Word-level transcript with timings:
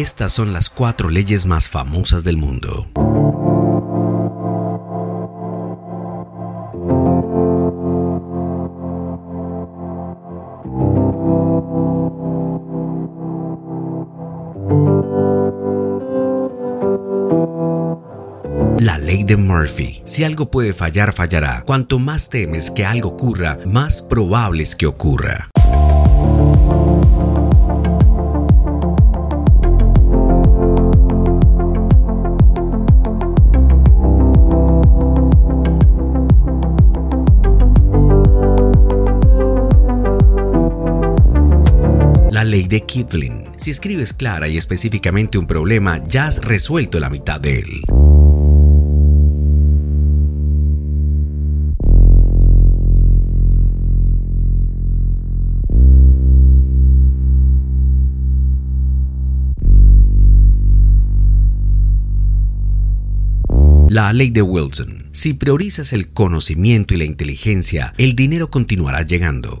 Estas 0.00 0.32
son 0.32 0.54
las 0.54 0.70
cuatro 0.70 1.10
leyes 1.10 1.44
más 1.44 1.68
famosas 1.68 2.24
del 2.24 2.38
mundo. 2.38 2.86
La 18.78 18.96
ley 18.96 19.24
de 19.24 19.36
Murphy. 19.36 20.00
Si 20.06 20.24
algo 20.24 20.50
puede 20.50 20.72
fallar, 20.72 21.12
fallará. 21.12 21.62
Cuanto 21.66 21.98
más 21.98 22.30
temes 22.30 22.70
que 22.70 22.86
algo 22.86 23.10
ocurra, 23.10 23.58
más 23.66 24.00
probable 24.00 24.62
es 24.62 24.74
que 24.74 24.86
ocurra. 24.86 25.49
Ley 42.50 42.66
de 42.66 42.82
Kipling. 42.82 43.44
Si 43.56 43.70
escribes 43.70 44.12
clara 44.12 44.48
y 44.48 44.56
específicamente 44.56 45.38
un 45.38 45.46
problema, 45.46 46.02
ya 46.04 46.26
has 46.26 46.44
resuelto 46.44 46.98
la 46.98 47.08
mitad 47.08 47.40
de 47.40 47.60
él. 47.60 47.82
La 63.88 64.12
ley 64.12 64.30
de 64.30 64.42
Wilson. 64.42 65.08
Si 65.12 65.34
priorizas 65.34 65.92
el 65.92 66.12
conocimiento 66.12 66.94
y 66.94 66.96
la 66.96 67.04
inteligencia, 67.04 67.92
el 67.98 68.14
dinero 68.14 68.48
continuará 68.48 69.02
llegando. 69.02 69.60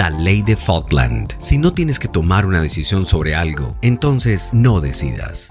La 0.00 0.08
ley 0.08 0.40
de 0.40 0.56
Falkland. 0.56 1.34
Si 1.40 1.58
no 1.58 1.74
tienes 1.74 1.98
que 1.98 2.08
tomar 2.08 2.46
una 2.46 2.62
decisión 2.62 3.04
sobre 3.04 3.34
algo, 3.34 3.76
entonces 3.82 4.48
no 4.54 4.80
decidas. 4.80 5.50